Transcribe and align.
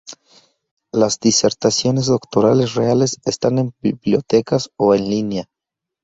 Las 0.91 1.19
disertaciones 1.19 2.07
doctorales 2.07 2.73
reales 2.73 3.17
están 3.23 3.59
en 3.59 3.71
bibliotecas 3.83 4.71
o 4.75 4.95
en 4.95 5.07
línea. 5.07 5.47